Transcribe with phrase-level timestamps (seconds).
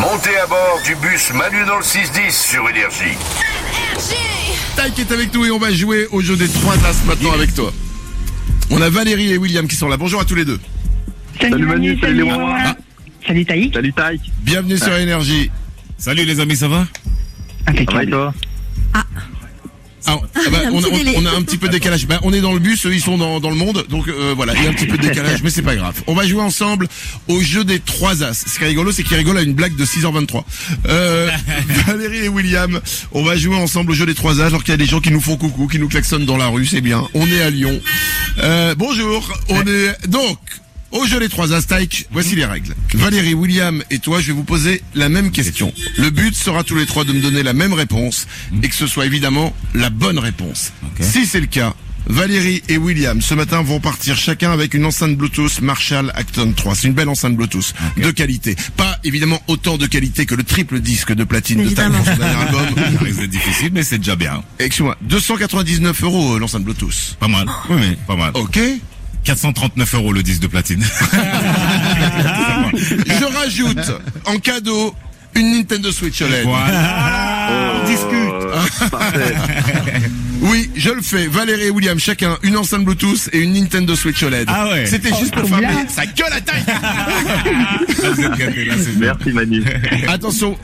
[0.00, 3.16] Montez à bord du bus Manu dans le 610 sur Énergie.
[4.76, 7.54] Taïk est avec nous et on va jouer au jeu des trois as maintenant avec
[7.54, 7.72] toi.
[8.70, 9.96] On a Valérie et William qui sont là.
[9.96, 10.60] Bonjour à tous les deux.
[11.40, 12.48] Salut Manu, salut Léon.
[12.54, 12.76] Ah.
[13.26, 13.74] Salut Taïk.
[13.74, 15.50] Salut Taïk, Bienvenue sur Énergie.
[15.98, 16.86] Salut les amis, ça va?
[17.66, 18.10] Ça va et Impeccable.
[18.10, 18.34] toi
[20.06, 21.14] Ah, ah bah, on, délai.
[21.16, 22.06] on a un petit peu de décalage.
[22.06, 24.32] Bah, on est dans le bus, eux ils sont dans, dans le monde, donc euh,
[24.36, 26.02] voilà, il y a un petit peu de décalage, mais c'est pas grave.
[26.06, 26.88] On va jouer ensemble
[27.28, 28.34] au jeu des trois as.
[28.34, 30.42] Ce qui est rigolo, c'est qu'il rigole à une blague de 6h23.
[30.88, 31.30] Euh,
[31.86, 32.80] Valérie et William,
[33.12, 35.00] on va jouer ensemble au jeu des trois as, alors qu'il y a des gens
[35.00, 37.06] qui nous font coucou, qui nous klaxonnent dans la rue, c'est bien.
[37.14, 37.80] On est à Lyon.
[38.38, 40.38] Euh, bonjour, on est donc
[40.92, 42.74] au jeu des trois as, Taïk, voici les règles.
[42.94, 45.72] Valérie, William et toi, je vais vous poser la même question.
[45.98, 48.26] Le but sera tous les trois de me donner la même réponse
[48.62, 50.72] et que ce soit évidemment la bonne réponse.
[50.84, 51.04] Ok.
[51.04, 51.74] Si c'est le cas,
[52.06, 56.74] Valérie et William ce matin vont partir chacun avec une enceinte Bluetooth Marshall Acton 3.
[56.74, 58.56] C'est une belle enceinte Bluetooth de qualité.
[58.76, 61.98] Pas évidemment autant de qualité que le triple disque de platine de Évidemment.
[61.98, 62.66] pour son dernier album.
[62.98, 64.42] Ça risque d'être difficile, mais c'est déjà bien.
[64.58, 67.16] Excuse-moi, 299 euros euh, l'enceinte Bluetooth.
[67.20, 67.46] Pas mal.
[67.68, 68.32] Oui, oui, pas mal.
[68.34, 68.58] Ok.
[69.24, 70.82] 439 euros le disque de platine.
[72.74, 73.92] Je rajoute
[74.26, 74.94] en cadeau
[75.34, 76.44] une Nintendo Switch OLED.
[76.44, 77.82] voilà.
[77.82, 78.90] On discute.
[78.90, 79.34] Parfait.
[80.42, 81.26] Oui, je le fais.
[81.26, 84.46] Valérie et William, chacun une enceinte Bluetooth et une Nintendo Switch OLED.
[84.48, 84.86] Ah ouais.
[84.86, 86.64] C'était juste pour trop faire ça gueule à taille.
[88.98, 89.62] Merci Manu.
[90.08, 90.56] Attention,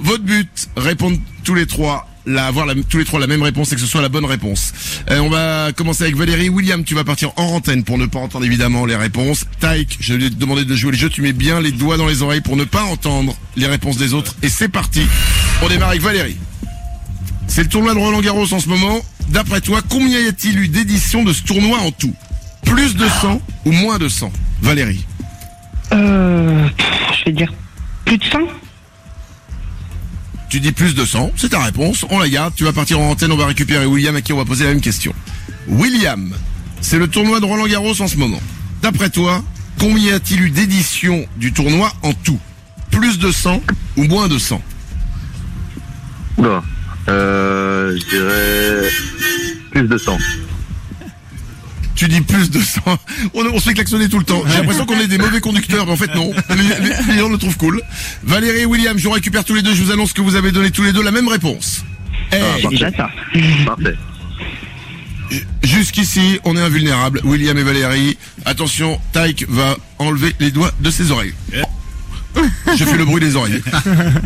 [0.00, 3.74] votre but, répondre tous les trois, la, avoir tous les trois la même réponse et
[3.74, 4.72] que ce soit la bonne réponse.
[5.10, 6.48] Euh, on va commencer avec Valérie.
[6.48, 9.46] William, tu vas partir en antenne pour ne pas entendre évidemment les réponses.
[9.60, 11.08] Taïk, je vais te demander de jouer le jeu.
[11.08, 14.14] Tu mets bien les doigts dans les oreilles pour ne pas entendre les réponses des
[14.14, 14.36] autres.
[14.42, 15.02] Et c'est parti.
[15.62, 16.36] On démarre avec Valérie.
[17.48, 19.00] C'est le tournoi de Roland Garros en ce moment.
[19.28, 22.14] D'après toi, combien y a-t-il eu d'éditions de ce tournoi en tout?
[22.64, 24.32] Plus de 100 ou moins de 100
[24.62, 25.04] Valérie.
[25.92, 26.68] Euh,
[27.18, 27.52] je vais dire
[28.04, 28.38] plus de 100.
[30.50, 33.10] Tu dis plus de 100, c'est ta réponse, on la garde, tu vas partir en
[33.10, 35.14] antenne, on va récupérer William à qui on va poser la même question.
[35.68, 36.34] William,
[36.80, 38.40] c'est le tournoi de Roland Garros en ce moment.
[38.82, 39.44] D'après toi,
[39.78, 42.40] combien a-t-il eu d'éditions du tournoi en tout?
[42.90, 43.62] Plus de 100
[43.96, 44.60] ou moins de 100
[46.38, 46.64] Oula.
[47.08, 48.90] Euh, je dirais
[49.70, 50.18] plus de 100.
[52.00, 52.80] Tu dis plus de 100.
[53.34, 54.42] On, on se fait klaxonner tout le temps.
[54.48, 56.32] J'ai l'impression qu'on est des mauvais conducteurs, mais en fait non.
[56.48, 57.82] Les, les- les gens le trouvent cool.
[58.22, 60.50] Valérie et William, je vous récupère tous les deux, je vous annonce que vous avez
[60.50, 61.84] donné tous les deux la même réponse.
[62.32, 63.10] Eh, déjà ça.
[63.66, 63.96] Parfait.
[65.62, 67.20] Jusqu'ici, on est invulnérable.
[67.24, 68.16] William et Valérie.
[68.46, 71.34] Attention, Taïk va enlever les doigts de ses oreilles.
[72.78, 73.62] Je fais le bruit des oreilles.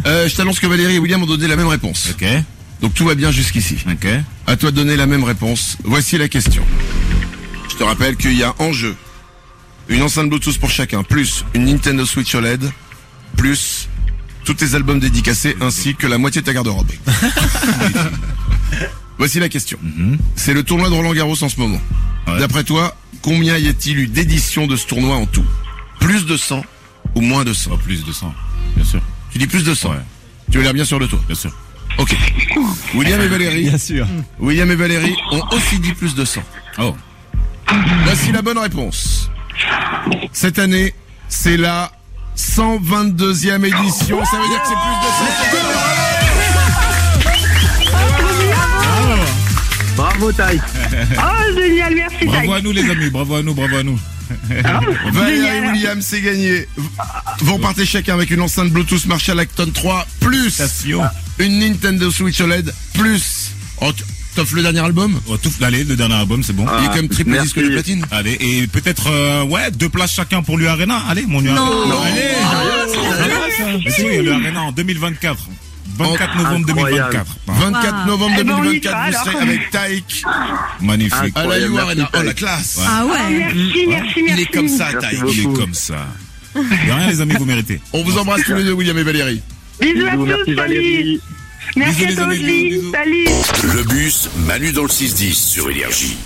[0.06, 2.10] Euh, je t'annonce que Valérie et William ont donné la même réponse.
[2.12, 2.24] Ok,
[2.82, 3.78] Donc tout va bien jusqu'ici.
[3.90, 4.06] ok.
[4.46, 5.76] À toi de donner la même réponse.
[5.82, 6.62] Voici la question.
[7.84, 8.96] Je te rappelle qu'il y a en jeu
[9.90, 12.72] une enceinte Bluetooth pour chacun, plus une Nintendo Switch OLED,
[13.36, 13.90] plus
[14.42, 16.90] tous tes albums dédicacés, ainsi que la moitié de ta garde-robe.
[19.18, 19.78] Voici la question.
[20.34, 21.78] C'est le tournoi de Roland Garros en ce moment.
[22.26, 22.38] Ouais.
[22.38, 25.44] D'après toi, combien y a-t-il eu d'éditions de ce tournoi en tout?
[26.00, 26.64] Plus de 100
[27.16, 28.34] ou moins de 100 Pas plus de 100,
[28.76, 29.02] bien sûr.
[29.30, 29.96] Tu dis plus de 100 Ouais.
[30.50, 31.20] Tu as l'air bien sûr de toi.
[31.26, 31.54] Bien sûr.
[31.98, 32.16] Ok.
[32.94, 33.68] William et Valérie.
[33.68, 34.06] Bien sûr.
[34.40, 36.40] William et Valérie ont aussi dit plus de 100.
[36.78, 36.96] Oh.
[38.04, 39.30] Voici la bonne réponse.
[40.32, 40.94] Cette année,
[41.28, 41.92] c'est la
[42.36, 44.24] 122e édition.
[44.24, 45.34] Ça veut dire que c'est plus de 100.
[49.96, 50.62] Bravo Taïk.
[51.16, 53.98] Oh, génial, merci Bravo à nous les amis, bravo à nous, bravo à nous.
[55.12, 55.60] Valérie et.
[55.68, 56.66] William, c'est gagné.
[57.40, 60.60] Vous repartez chacun avec une enceinte Bluetooth Marshall Acton 3, plus
[61.38, 63.52] une Nintendo Switch OLED, plus...
[64.34, 65.20] T'offres le dernier album?
[65.28, 66.66] Oh, tout, allez, le dernier album, c'est bon.
[66.78, 67.46] Il est quand même triple merci.
[67.54, 68.04] disque de platine.
[68.10, 71.02] Allez, et peut-être, euh, ouais, deux places chacun pour l'U-Arena.
[71.08, 71.60] Allez, mon U-Arena.
[71.60, 72.02] Non.
[72.02, 75.48] Allez, Mais si, l'U-Arena en 2024.
[75.96, 77.12] 24 novembre Incroyable.
[77.12, 77.36] 2024.
[77.46, 78.06] 24 Wow.
[78.06, 80.24] novembre Eh ben, 2024, vous serez avec Taïk
[80.80, 81.36] Magnifique.
[81.36, 82.10] à la Arena.
[82.12, 83.12] Oh, la classe Ah ouais.
[83.38, 84.22] merci, merci, merci.
[84.26, 85.20] Il est comme ça, Taïk.
[85.32, 86.06] Il est comme ça.
[86.56, 87.80] De rien, les amis, vous méritez.
[87.92, 89.40] On vous embrasse tous les deux, William et Valérie.
[89.80, 90.56] Bisous à Bisous, tous, merci salut.
[90.56, 91.20] Valérie.
[91.76, 93.24] Merci Bisous, à les toi aussi, salut.
[93.74, 96.16] Le bus Manu dans le 610 sur Énergie.